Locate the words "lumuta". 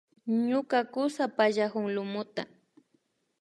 1.95-2.43